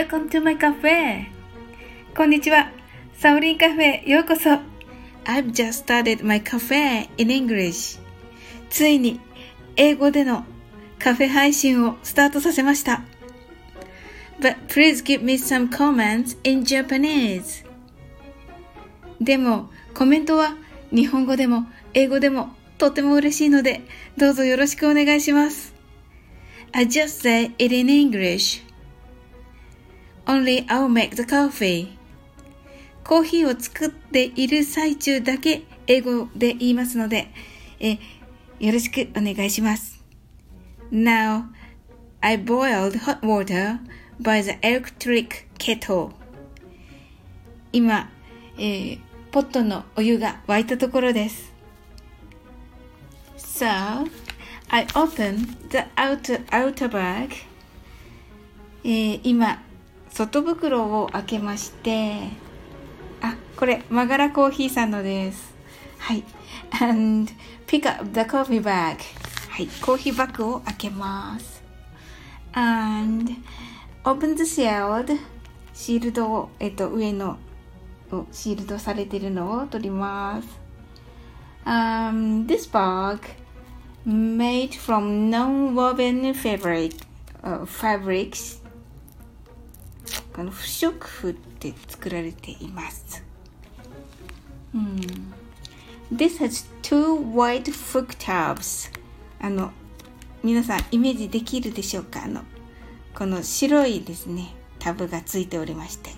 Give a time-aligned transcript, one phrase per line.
[0.00, 1.26] Welcome to my cafe!
[2.16, 2.72] こんにちは。
[3.12, 4.48] サオリンカフェようこそ。
[5.24, 8.00] I've just started my cafe in English.
[8.70, 9.20] ついに
[9.76, 10.46] 英語での
[10.98, 13.02] カフェ配信をスタートさせました。
[14.40, 17.66] But please give me some comments in Japanese.
[19.20, 20.54] でもコメントは
[20.90, 23.82] 日本語でも英語でもとても嬉しいので
[24.16, 25.74] どうぞよろしくお願いします。
[26.72, 28.69] I just say it in English.
[30.30, 31.88] Only I'll make the coffee.
[33.02, 37.32] コーヒーを作っている最中だけ英語で言いますので、
[37.80, 37.98] え
[38.60, 40.04] よろしくお願いします。
[40.92, 41.46] Now,
[42.20, 43.80] I boiled hot water
[44.22, 46.12] by the electric kettle.
[47.72, 48.08] 今、
[48.56, 49.00] えー、
[49.32, 51.52] ポットのお湯が沸いたところです。
[53.36, 53.66] So,
[54.68, 57.30] I opened the outer, outer bag.
[58.84, 59.60] えー、今、
[60.10, 62.28] 外袋を開けまして、
[63.22, 65.54] あ、これ、マガラコーヒーさんのです。
[65.98, 66.24] はい。
[66.82, 67.32] and
[67.66, 68.98] pick up the coffee bag.
[69.48, 71.62] はい、コーヒーバッグを開けます。
[72.52, 73.32] and
[74.04, 75.18] open the shield.
[75.72, 77.38] シールドを、えっと、上の
[78.32, 80.60] シールドされてるのを取ります。
[81.64, 83.20] Um, this bag
[84.06, 86.96] made from non-woven fabric,
[87.42, 88.59] uh, fabrics
[90.34, 93.22] あの不織布で作られています。
[94.74, 95.34] うん、
[96.14, 98.90] This has two white foot tabs.
[99.40, 99.72] あの
[100.42, 102.42] 皆さんイメージできるでしょうかあの
[103.14, 106.10] この白いですねタブがついておりまして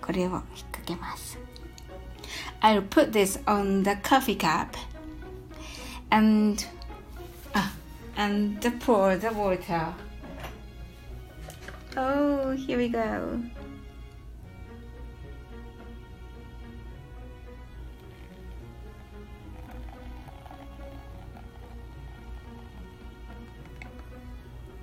[0.00, 0.32] これを引っ
[0.72, 1.38] 掛けます。
[2.60, 4.76] I'll put this on the coffee cup
[6.10, 6.64] and
[7.54, 7.72] ah,
[8.16, 9.92] and pour the water.
[11.96, 13.40] Oh, here we go.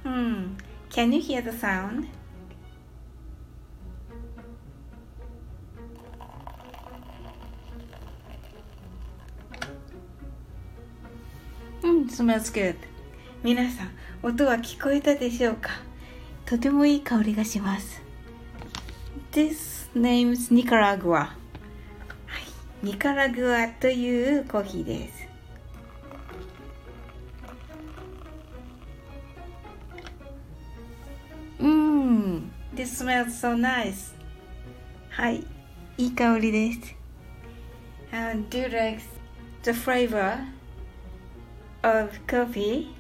[0.04, 0.56] Hmm,
[0.90, 2.08] can you hear the sound?
[11.84, 12.76] うん、smells good.
[13.44, 13.92] 皆さん、
[14.24, 15.70] 音は聞こえたでしょうか
[16.46, 18.04] とてもいい香りがします。
[19.32, 21.30] This name is Nicaragua、は
[22.84, 22.86] い。
[22.86, 25.28] ニカラグアというコーヒーです。
[31.60, 34.14] うん、This smells so nice.
[35.10, 35.44] はい、
[35.98, 36.96] いい香りです。
[38.12, 39.02] And do you like
[39.64, 40.38] the flavor
[41.82, 42.95] of coffee?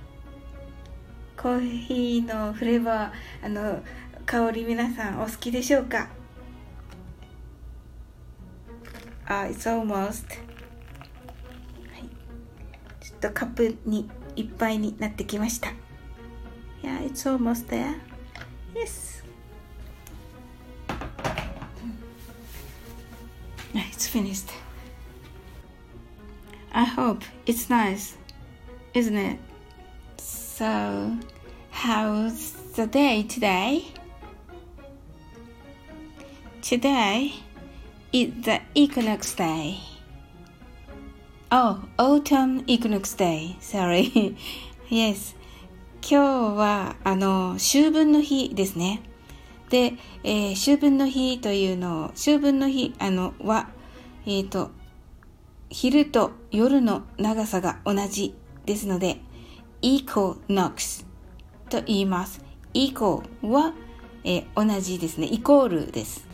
[1.45, 3.83] コーヒーのフレーバーあの
[4.25, 6.09] 香り皆さんお好きでしょうか
[9.28, 10.39] あ、it's almost、は
[12.00, 12.09] い、
[13.00, 15.72] ちょっとカップにいっぱいになってきました
[16.81, 17.94] Yeah, it's almost there
[18.73, 19.23] Yes
[23.75, 24.51] It's finished
[26.72, 28.17] I hope it's nice
[28.95, 29.38] isn't it?
[30.17, 31.16] So
[31.75, 33.83] How's the day today?
[36.61, 37.33] Today
[38.11, 39.77] is the equinox day.
[41.51, 43.57] Oh, autumn equinox day.
[43.59, 44.35] Sorry.
[44.89, 45.35] yes.
[46.01, 49.01] 今日は、あの、秋分の日ですね。
[49.69, 49.93] で、
[50.23, 53.69] えー、秋分の日というのを、秋分の日、あの、は、
[54.25, 54.71] えっ、ー、と、
[55.69, 58.33] 昼と夜の長さが同じ
[58.65, 59.19] ですので、
[59.83, 61.04] equinox
[61.75, 62.41] と言います。
[62.73, 63.73] イコは、
[64.23, 65.27] えー、同じですね。
[65.27, 66.25] イコールです。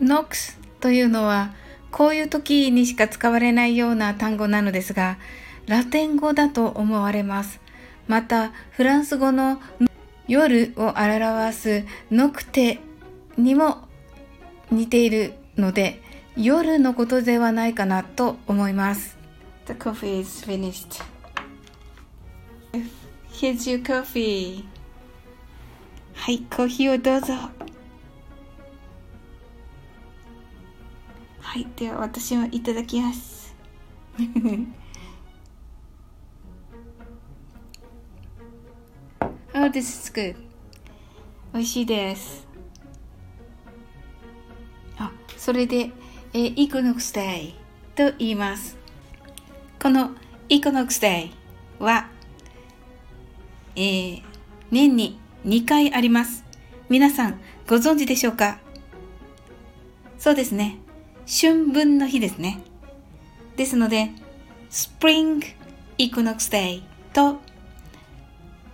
[0.00, 1.52] nox というのは
[1.90, 5.18] こういう時にしか使われないような単語なのですが、
[5.66, 7.60] ラテン語だと思われます。
[8.08, 9.60] また、フランス語の
[10.28, 12.80] 夜を表すノクテ
[13.36, 13.88] にも
[14.70, 16.00] 似ているので、
[16.36, 19.16] 夜のことではないかなと思います。
[19.66, 21.02] The coffee is finished.
[23.34, 24.64] Here's your coffee.
[26.14, 27.34] はい、コーヒーをどうぞ。
[31.40, 33.52] はい、では私もいただきます。
[39.52, 40.36] oh, this is good.
[41.52, 42.46] 美味しいです。
[44.96, 45.90] あ、それで、
[46.32, 47.54] えー、イコノクスデイ
[47.96, 48.76] と言います。
[49.82, 50.12] この
[50.48, 52.13] イコノクスデイは、
[53.76, 54.22] えー、
[54.70, 56.44] 年に2回あります。
[56.88, 58.58] 皆さんご存知でしょうか？
[60.18, 60.78] そうですね。
[61.26, 62.60] 春分の日ですね。
[63.56, 64.10] ですので、
[64.70, 65.42] Spring
[65.98, 66.82] Equinox Day
[67.12, 67.40] と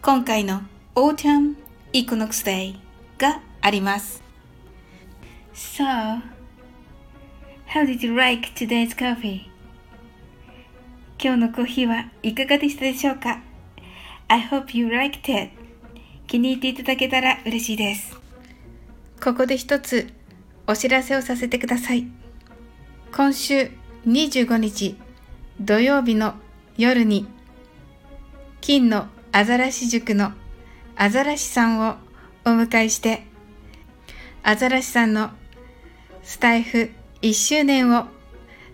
[0.03, 0.63] 今回の
[0.95, 1.57] Autumn
[1.93, 2.77] Equinox Day
[3.19, 4.23] があります。
[5.55, 5.85] So,
[7.69, 9.43] how did you like today's coffee?
[11.23, 13.43] 今日のコーヒーはいかがでしたでしょうか？
[14.31, 15.51] ?I hope you liked it.
[16.29, 18.17] 気に入っていただけたら嬉しいです。
[19.21, 20.09] ここで一つ
[20.69, 22.07] お知らせをさせてください。
[23.13, 23.73] 今週
[24.07, 24.97] 25日
[25.61, 26.35] 土曜日の
[26.79, 27.27] 夜に
[28.61, 30.33] 金のアザラシ塾の
[30.95, 31.97] アザラシさんを
[32.45, 33.25] お迎えして
[34.45, 35.31] アザラシさんの
[36.23, 36.91] スタイフ
[37.23, 38.07] 1周年を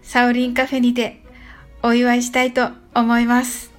[0.02, 1.22] サオリンカフェにて
[1.82, 3.75] お祝いしたいと思います。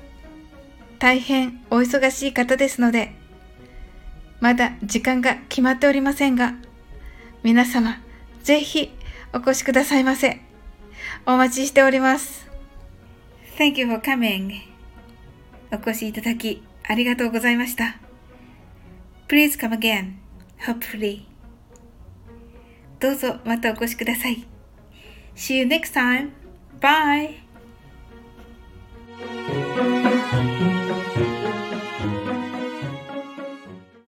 [1.00, 3.14] 大変お忙しい方ですので
[4.40, 6.56] まだ時間が決まっておりませんが
[7.44, 8.02] 皆様
[8.44, 8.92] ぜひ
[9.34, 10.40] お越しくださいませ。
[11.26, 12.48] お待ちしております。
[13.58, 14.52] Thank you for coming.
[15.72, 17.98] お越しいただきありがとうございました。
[19.28, 20.14] Please come again,
[20.66, 21.26] hopefully.
[23.00, 24.48] どうぞまたお越しください。
[25.36, 26.32] See you next time.
[26.80, 27.47] Bye!